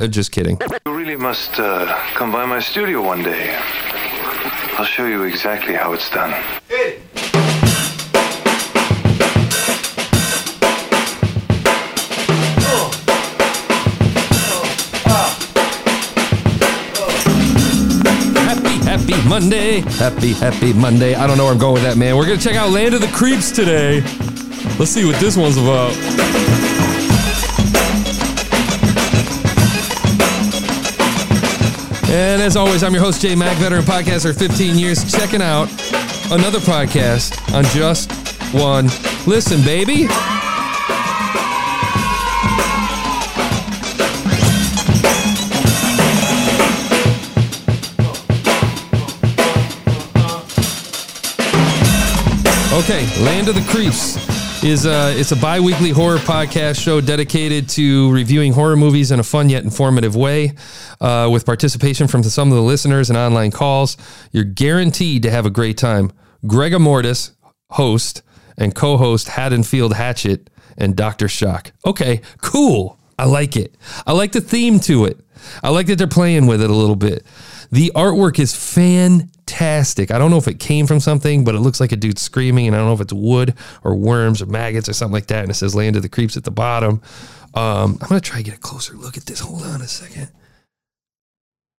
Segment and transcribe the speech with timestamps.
[0.00, 0.58] uh, just kidding.
[0.86, 3.54] You really must uh, come by my studio one day.
[4.78, 6.30] I'll show you exactly how it's done.
[18.46, 19.80] Happy, happy Monday.
[19.80, 21.14] Happy, happy Monday.
[21.14, 22.16] I don't know where I'm going with that, man.
[22.16, 24.00] We're going to check out Land of the Creeps today.
[24.78, 25.94] Let's see what this one's about.
[32.12, 35.70] And as always, I'm your host, Jay Mack, veteran podcaster, 15 years, checking out
[36.32, 38.10] another podcast on just
[38.52, 38.86] one.
[39.28, 40.08] Listen, baby.
[52.72, 54.29] Okay, Land of the Creeps
[54.62, 59.48] is it's a bi-weekly horror podcast show dedicated to reviewing horror movies in a fun
[59.48, 60.52] yet informative way,
[61.00, 63.96] uh, with participation from some of the listeners and online calls.
[64.32, 66.12] You're guaranteed to have a great time.
[66.46, 67.32] Greg Mortis,
[67.70, 68.22] host
[68.58, 71.72] and co-host Haddonfield Hatchet and Doctor Shock.
[71.86, 72.98] Okay, cool.
[73.18, 73.76] I like it.
[74.06, 75.20] I like the theme to it.
[75.62, 77.24] I like that they're playing with it a little bit.
[77.72, 80.10] The artwork is fantastic.
[80.10, 82.66] I don't know if it came from something, but it looks like a dude screaming,
[82.66, 83.54] and I don't know if it's wood
[83.84, 85.42] or worms or maggots or something like that.
[85.42, 87.00] And it says "Land of the Creeps" at the bottom.
[87.54, 89.40] Um, I'm gonna try to get a closer look at this.
[89.40, 90.30] Hold on a second.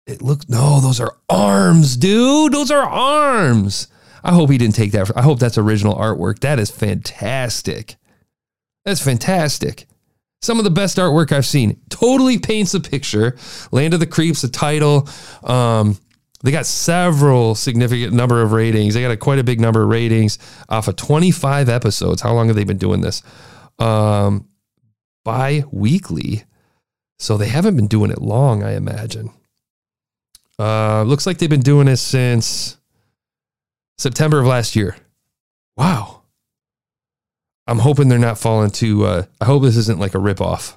[0.08, 2.54] It looks no, those are arms, dude.
[2.54, 3.88] Those are arms.
[4.24, 5.12] I hope he didn't take that.
[5.18, 6.40] I hope that's original artwork.
[6.40, 7.96] That is fantastic.
[8.86, 9.86] That's fantastic.
[10.42, 11.80] Some of the best artwork I've seen.
[11.90, 13.38] Totally paints a picture.
[13.72, 15.08] Land of the Creeps, the title.
[15.44, 15.98] Um,
[16.44, 18.96] they got several significant number of ratings.
[18.96, 20.40] They got a, quite a big number of ratings
[20.70, 22.22] off of 25 episodes.
[22.22, 23.22] How long have they been doing this?
[23.78, 24.48] Um,
[25.24, 26.44] bi-weekly.
[27.20, 29.30] So they haven't been doing it long, I imagine.
[30.58, 32.78] Uh, looks like they've been doing this since
[34.00, 34.96] September of last year.
[35.78, 36.21] Wow.
[37.72, 39.06] I'm hoping they're not falling to.
[39.06, 40.76] Uh, I hope this isn't like a ripoff.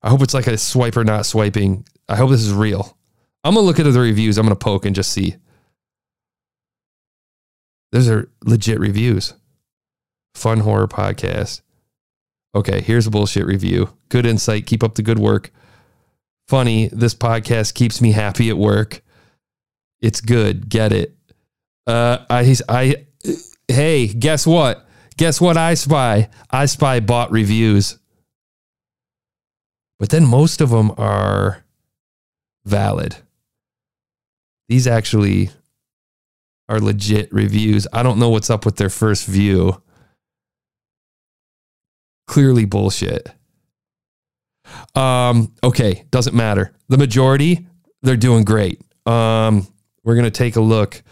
[0.00, 1.86] I hope it's like a swiper not swiping.
[2.08, 2.96] I hope this is real.
[3.44, 4.38] I'm gonna look at the reviews.
[4.38, 5.36] I'm gonna poke and just see.
[7.92, 9.34] Those are legit reviews.
[10.34, 11.60] Fun horror podcast.
[12.54, 13.90] Okay, here's a bullshit review.
[14.08, 14.64] Good insight.
[14.64, 15.50] Keep up the good work.
[16.48, 16.88] Funny.
[16.88, 19.02] This podcast keeps me happy at work.
[20.00, 20.70] It's good.
[20.70, 21.14] Get it.
[21.86, 22.56] Uh, I.
[22.66, 23.04] I.
[23.68, 24.88] Hey, guess what?
[25.16, 26.28] Guess what I spy?
[26.50, 27.98] I spy bot reviews.
[29.98, 31.64] But then most of them are
[32.64, 33.16] valid.
[34.68, 35.50] These actually
[36.68, 37.86] are legit reviews.
[37.92, 39.80] I don't know what's up with their first view.
[42.26, 43.28] Clearly bullshit.
[44.94, 46.72] Um, okay, doesn't matter.
[46.88, 47.66] The majority,
[48.02, 48.80] they're doing great.
[49.06, 49.66] Um,
[50.02, 51.02] we're gonna take a look.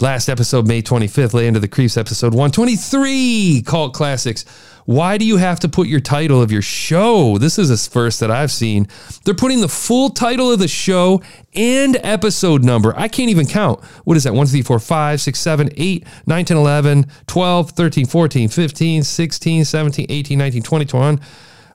[0.00, 4.44] Last episode, May 25th, Land of the Creeps, episode 123, Cult Classics.
[4.86, 7.38] Why do you have to put your title of your show?
[7.38, 8.88] This is a first that I've seen.
[9.24, 11.22] They're putting the full title of the show
[11.54, 12.92] and episode number.
[12.96, 13.84] I can't even count.
[14.02, 14.34] What is that?
[14.34, 19.64] 1, 3, 4, 5, 6, 7, 8, 9, 10, 11, 12, 13, 14, 15, 16,
[19.64, 21.20] 17, 18, 19, 20, 21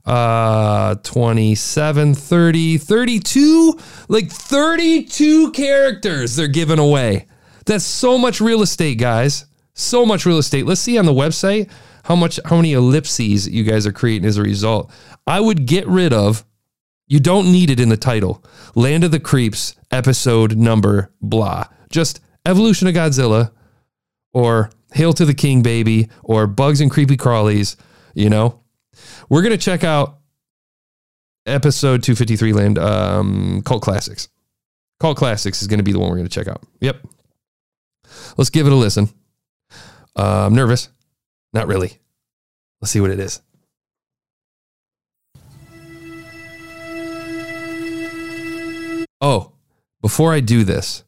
[0.05, 7.27] uh 27 30 32 like 32 characters they're giving away
[7.69, 9.45] that's so much real estate, guys.
[9.73, 10.65] So much real estate.
[10.65, 11.71] Let's see on the website
[12.03, 14.91] how much how many ellipses you guys are creating as a result.
[15.25, 16.43] I would get rid of
[17.07, 18.43] you don't need it in the title.
[18.75, 21.65] Land of the Creeps episode number blah.
[21.89, 23.51] Just Evolution of Godzilla
[24.33, 27.75] or Hail to the King baby or Bugs and Creepy Crawlies,
[28.15, 28.61] you know.
[29.29, 30.17] We're going to check out
[31.45, 34.27] episode 253 Land um, Cult Classics.
[34.99, 36.63] Cult Classics is going to be the one we're going to check out.
[36.81, 36.97] Yep.
[38.37, 39.09] Let's give it a listen.
[40.15, 40.89] Uh, I'm nervous.
[41.53, 41.99] Not really.
[42.81, 43.41] Let's see what it is.
[49.21, 49.51] Oh,
[50.01, 51.03] before I do this,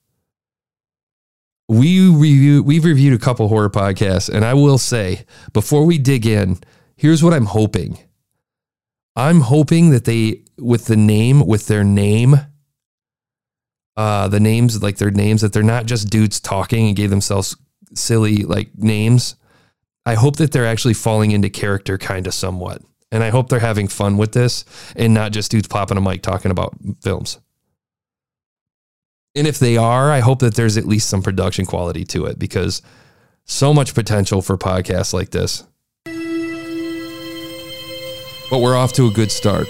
[1.69, 6.25] we review we've reviewed a couple horror podcasts, and I will say before we dig
[6.25, 6.59] in,
[6.97, 7.97] here's what I'm hoping.
[9.15, 12.36] I'm hoping that they with the name with their name
[13.97, 17.55] uh, the names, like their names, that they're not just dudes talking and gave themselves
[17.93, 19.35] silly like names.
[20.05, 22.81] I hope that they're actually falling into character kind of somewhat.
[23.11, 24.63] And I hope they're having fun with this
[24.95, 27.39] and not just dudes popping a mic talking about films.
[29.35, 32.39] And if they are, I hope that there's at least some production quality to it
[32.39, 32.81] because
[33.45, 35.63] so much potential for podcasts like this.
[38.49, 39.67] But we're off to a good start.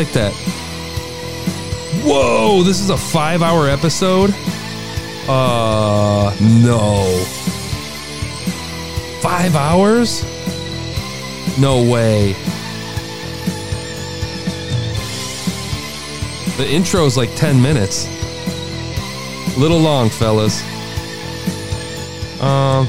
[0.00, 0.32] Like that.
[2.06, 4.34] Whoa, this is a five hour episode?
[5.28, 7.22] Uh, no.
[9.20, 10.22] Five hours?
[11.58, 12.32] No way.
[16.56, 18.08] The intro is like 10 minutes.
[19.58, 20.62] Little long, fellas.
[22.40, 22.86] Um,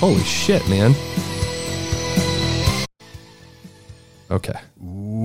[0.00, 0.96] holy shit, man.
[4.32, 4.58] Okay.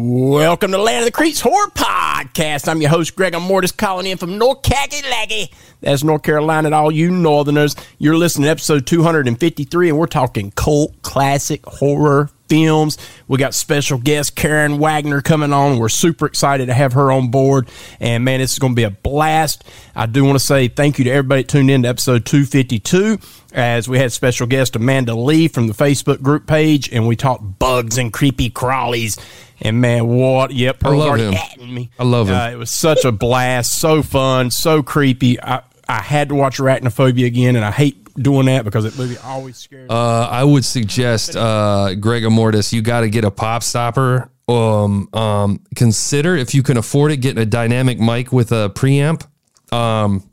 [0.08, 2.68] Welcome to Land of the Creeps Horror Podcast.
[2.68, 5.52] I'm your host, Greg Mortis, calling in from North Laggy.
[5.82, 7.76] That's North Carolina to all you northerners.
[7.98, 13.00] You're listening to episode 253, and we're talking cult classic horror films.
[13.28, 15.80] We got special guest Karen Wagner coming on.
[15.80, 17.68] We're super excited to have her on board.
[18.00, 19.64] And man, this is going to be a blast.
[19.96, 23.18] I do want to say thank you to everybody that tuned in to episode 252
[23.54, 27.58] as we had special guest Amanda Lee from the Facebook group page and we talked
[27.58, 29.20] bugs and creepy crawlies.
[29.62, 30.52] And man, what?
[30.52, 31.74] Yep, I love already him.
[31.74, 31.90] me.
[31.98, 32.36] I love him.
[32.36, 35.42] Uh, it was such a blast, so fun, so creepy.
[35.42, 39.18] I, I had to watch Arachnophobia again, and I hate doing that because that movie
[39.18, 39.96] always scares me.
[39.96, 44.30] Uh, I would suggest, uh, Greg Amortis, you got to get a pop stopper.
[44.48, 49.26] Um, um, consider if you can afford it, getting a dynamic mic with a preamp.
[49.74, 50.30] Um,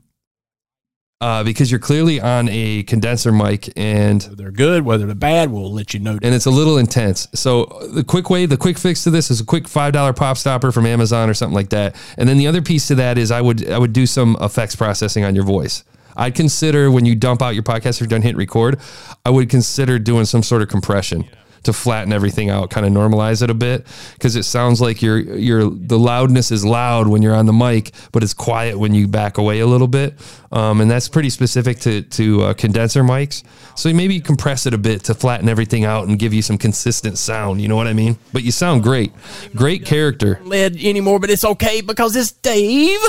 [1.23, 5.53] uh, because you're clearly on a condenser mic and Whether they're good, whether they're bad,
[5.53, 6.19] we'll let you know.
[6.21, 7.29] and it's a little intense.
[7.33, 10.37] So the quick way, the quick fix to this is a quick five dollar pop
[10.37, 11.95] stopper from Amazon or something like that.
[12.19, 14.75] And then the other piece to that is I would I would do some effects
[14.75, 15.85] processing on your voice.
[16.17, 18.79] I'd consider when you dump out your podcast if you're done hit record,
[19.25, 21.25] I would consider doing some sort of compression
[21.65, 25.19] to flatten everything out, kind of normalize it a bit because it sounds like your
[25.19, 29.07] your the loudness is loud when you're on the mic, but it's quiet when you
[29.09, 30.15] back away a little bit.
[30.51, 33.43] Um, and that's pretty specific to to uh, condenser mics.
[33.75, 37.17] So maybe compress it a bit to flatten everything out and give you some consistent
[37.19, 37.61] sound.
[37.61, 38.17] You know what I mean?
[38.33, 39.13] But you sound great,
[39.55, 40.41] great character.
[40.45, 43.01] led anymore, but it's okay because it's Dave,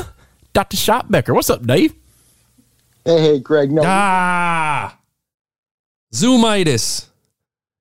[0.54, 0.78] Dr.
[0.78, 1.34] Shopbecker.
[1.34, 1.94] What's up, Dave?
[3.06, 3.70] Hey, hey, Greg.
[3.72, 4.98] No, Ah,
[6.14, 7.08] zoomitis.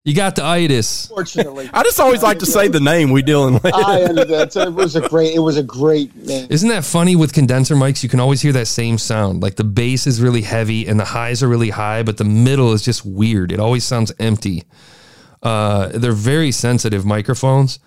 [0.05, 1.09] You got the itis.
[1.09, 3.73] unfortunately, I just always like to say the name we dealing with.
[3.73, 4.53] I understand.
[4.53, 5.33] So it was a great.
[5.35, 6.49] It was a great name.
[6.51, 8.03] Isn't that funny with condenser mics?
[8.03, 9.43] You can always hear that same sound.
[9.43, 12.73] Like the bass is really heavy and the highs are really high, but the middle
[12.73, 13.53] is just weird.
[13.53, 14.65] It always sounds empty.
[15.41, 17.79] Uh, they're very sensitive microphones,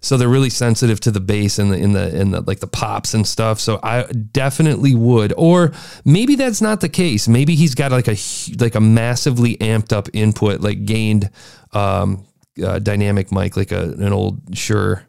[0.00, 2.66] so they're really sensitive to the bass and the in the in the like the
[2.66, 3.60] pops and stuff.
[3.60, 5.32] So I definitely would.
[5.36, 5.72] Or
[6.04, 7.28] maybe that's not the case.
[7.28, 8.16] Maybe he's got like a
[8.58, 11.30] like a massively amped up input, like gained
[11.72, 12.24] um,
[12.62, 15.04] uh, dynamic mic, like a, an old Shure.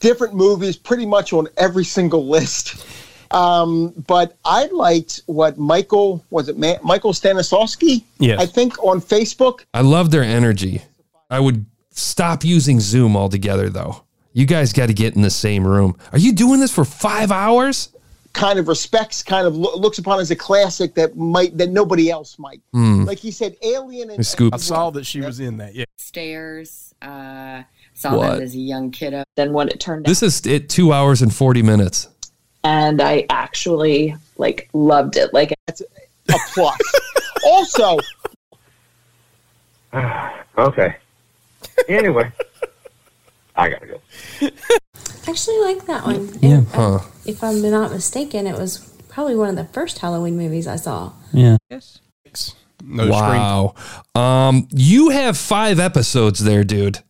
[0.00, 2.86] Different movies, pretty much on every single list.
[3.30, 8.04] Um, but I liked what Michael was it Ma- Michael Stanislavski?
[8.18, 8.40] Yes.
[8.40, 9.64] I think on Facebook.
[9.74, 10.82] I love their energy.
[11.30, 11.66] I would
[11.96, 14.04] stop using Zoom altogether, though.
[14.32, 15.96] You guys got to get in the same room.
[16.12, 17.90] Are you doing this for five hours?
[18.32, 22.10] kind of respects, kind of lo- looks upon as a classic that might that nobody
[22.10, 22.60] else might.
[22.74, 24.52] Like he said, Alien and Scoop.
[24.52, 25.74] I saw that she was in that.
[25.74, 25.86] Yeah.
[25.96, 26.92] stairs.
[27.00, 27.62] Uh,
[27.94, 28.32] saw What?
[28.32, 29.24] that as a young kiddo.
[29.36, 30.68] Then what it turned out This is it.
[30.68, 32.08] Two hours and forty minutes.
[32.62, 35.32] and I actually like loved it.
[35.32, 35.72] Like a
[36.52, 36.78] plus.
[37.46, 37.96] also,
[40.58, 40.96] Okay.
[41.88, 42.30] Anyway,
[43.54, 44.00] I gotta go.
[44.42, 44.50] I
[45.30, 46.28] actually like that one.
[46.40, 46.50] Yeah.
[46.58, 46.94] And, Huh.
[46.96, 48.78] uh, If I'm not mistaken, it was
[49.08, 51.12] probably one of the first Halloween movies I saw.
[51.32, 51.56] Yeah.
[51.70, 51.98] Yes.
[52.84, 53.10] No screen.
[53.10, 53.74] wow.
[54.14, 57.00] Um, you have five episodes there, dude.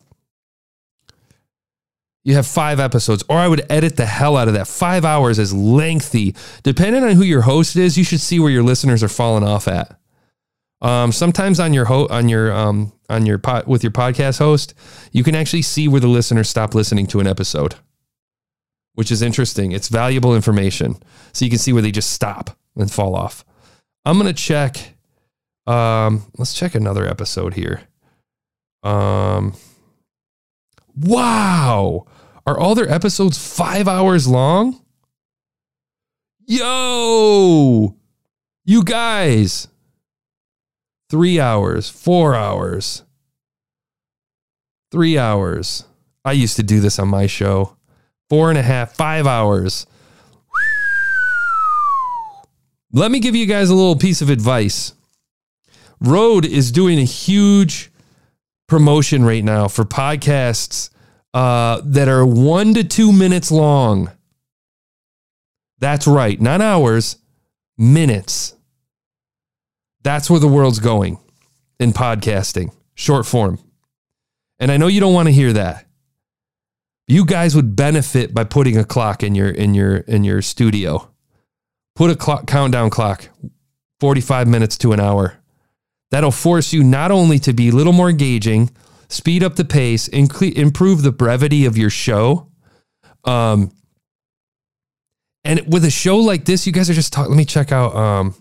[2.25, 4.67] You have five episodes, or I would edit the hell out of that.
[4.67, 6.35] Five hours is lengthy.
[6.65, 9.69] Depending on who your host is, you should see where your listeners are falling off
[9.69, 9.97] at.
[10.83, 14.75] Um, sometimes on your ho- on your um, on your pod- with your podcast host,
[15.13, 17.77] you can actually see where the listeners stop listening to an episode,
[18.95, 19.73] which is interesting.
[19.73, 20.97] It's valuable information,
[21.33, 23.45] so you can see where they just stop and fall off.
[24.05, 24.95] I'm gonna check.
[25.67, 27.81] Um, let's check another episode here.
[28.83, 29.55] Um,
[30.95, 32.05] wow,
[32.47, 34.81] are all their episodes five hours long?
[36.47, 37.97] Yo,
[38.65, 39.67] you guys,
[41.09, 43.03] three hours, four hours,
[44.91, 45.85] three hours.
[46.25, 47.77] I used to do this on my show.
[48.29, 49.87] Four and a half, five hours.
[52.93, 54.95] Let me give you guys a little piece of advice.
[56.01, 57.91] Rode is doing a huge
[58.67, 60.91] promotion right now for podcasts
[61.35, 64.11] uh, that are one to two minutes long.
[65.79, 67.17] That's right, not hours,
[67.77, 68.55] minutes.
[70.07, 71.19] That's where the world's going
[71.81, 73.59] in podcasting, short form.
[74.61, 75.85] And I know you don't want to hear that.
[77.09, 81.11] You guys would benefit by putting a clock in your in your in your studio.
[81.97, 83.31] Put a clock countdown clock,
[83.99, 85.39] 45 minutes to an hour.
[86.13, 88.71] That'll force you not only to be a little more engaging,
[89.09, 92.53] speed up the pace, improve the brevity of your show.
[93.25, 93.73] Um,
[95.43, 97.33] and with a show like this, you guys are just talking.
[97.33, 97.97] Let me check out.
[97.97, 98.37] Um,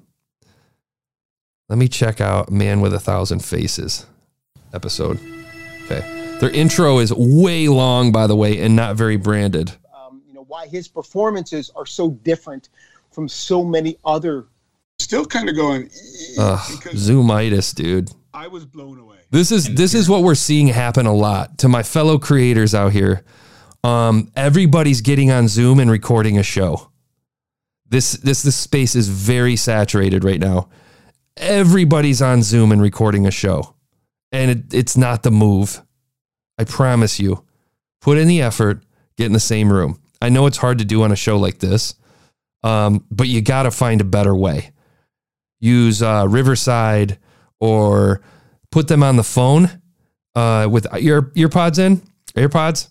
[1.69, 4.05] let me check out Man with a Thousand Faces
[4.74, 5.19] episode.
[5.86, 6.38] Okay.
[6.39, 9.72] Their intro is way long, by the way, and not very branded.
[9.95, 12.69] Um, you know why his performances are so different
[13.12, 14.45] from so many other.
[15.00, 15.84] Still kind of going.
[15.84, 16.60] "Eh," Ugh,
[16.93, 18.12] zoomitis, dude.
[18.34, 19.17] I was blown away.
[19.31, 22.91] This is this is what we're seeing happen a lot to my fellow creators out
[22.91, 23.24] here.
[23.84, 26.91] Um, everybody's getting on Zoom and recording a show.
[27.88, 30.69] This this this space is very saturated right now.
[31.38, 33.75] Everybody's on Zoom and recording a show,
[34.32, 35.82] and it, it's not the move.
[36.58, 37.44] I promise you.
[38.01, 38.84] Put in the effort,
[39.18, 40.00] get in the same room.
[40.22, 41.96] I know it's hard to do on a show like this,
[42.63, 44.72] um, but you got to find a better way.
[45.60, 47.18] Use uh, Riverside
[47.60, 48.22] or
[48.72, 49.82] put them on the phone
[50.36, 52.01] uh, with your earpods in,
[52.36, 52.89] AirPods,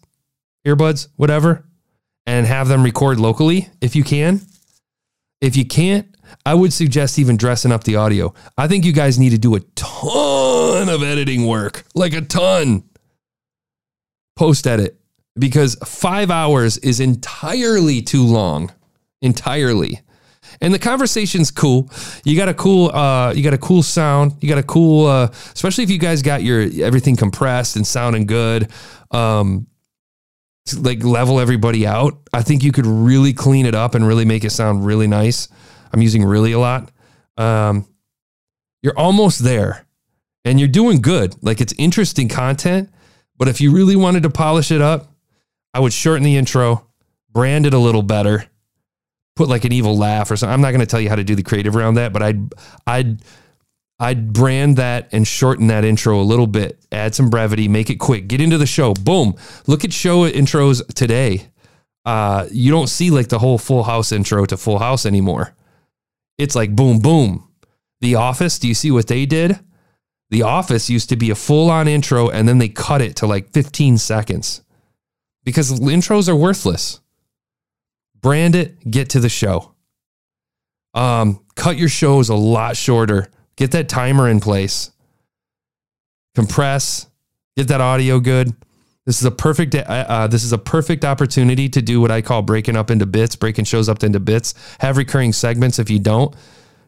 [0.66, 1.64] earbuds, whatever,
[2.26, 4.40] and have them record locally if you can.
[5.40, 6.13] If you can't,
[6.46, 8.34] I would suggest even dressing up the audio.
[8.56, 12.84] I think you guys need to do a ton of editing work, like a ton.
[14.36, 15.00] Post edit
[15.38, 18.72] because five hours is entirely too long,
[19.22, 20.00] entirely.
[20.60, 21.90] And the conversation's cool.
[22.24, 24.32] You got a cool, uh, you got a cool sound.
[24.40, 28.26] You got a cool, uh, especially if you guys got your everything compressed and sounding
[28.26, 28.70] good.
[29.10, 29.66] Um,
[30.78, 32.18] like level everybody out.
[32.32, 35.48] I think you could really clean it up and really make it sound really nice.
[35.94, 36.90] I'm using really a lot.
[37.36, 37.86] Um,
[38.82, 39.86] you're almost there,
[40.44, 41.42] and you're doing good.
[41.42, 42.90] Like it's interesting content.
[43.36, 45.12] But if you really wanted to polish it up,
[45.72, 46.86] I would shorten the intro,
[47.30, 48.48] brand it a little better
[49.36, 50.52] put like an evil laugh or something.
[50.52, 52.52] I'm not going to tell you how to do the creative around that, but I'd
[52.86, 53.22] I'd
[53.98, 57.96] I'd brand that and shorten that intro a little bit, add some brevity, make it
[57.96, 58.94] quick, get into the show.
[58.94, 59.34] Boom.
[59.66, 61.48] Look at show intros today.
[62.04, 65.54] Uh, you don't see like the whole full house intro to full house anymore.
[66.38, 67.48] It's like boom, boom.
[68.00, 69.58] The Office, do you see what they did?
[70.30, 73.26] The Office used to be a full on intro and then they cut it to
[73.26, 74.62] like 15 seconds
[75.44, 77.00] because intros are worthless
[78.24, 79.74] brand it, get to the show.
[80.94, 83.30] Um, cut your shows a lot shorter.
[83.56, 84.90] Get that timer in place.
[86.34, 87.06] Compress.
[87.54, 88.56] Get that audio good.
[89.06, 89.75] This is a perfect.
[89.75, 93.06] Uh, uh, this is a perfect opportunity to do what I call breaking up into
[93.06, 94.54] bits, breaking shows up into bits.
[94.80, 96.34] Have recurring segments if you don't.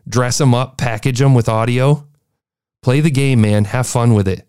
[0.08, 2.06] Dress them up, package them with audio.
[2.82, 3.64] Play the game, man.
[3.66, 4.48] Have fun with it.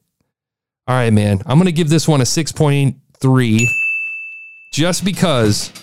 [0.87, 1.41] All right, man.
[1.45, 3.69] I'm gonna give this one a six point three,
[4.71, 5.73] just because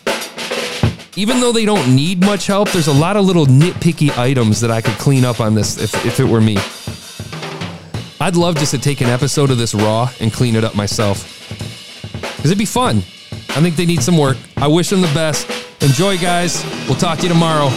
[1.16, 4.70] even though they don't need much help, there's a lot of little nitpicky items that
[4.70, 6.56] I could clean up on this if, if it were me.
[8.20, 11.43] I'd love just to take an episode of this raw and clean it up myself.
[12.44, 12.98] Because it'd be fun.
[13.56, 14.36] I think they need some work.
[14.58, 15.48] I wish them the best.
[15.82, 16.62] Enjoy, guys.
[16.86, 17.70] We'll talk to you tomorrow.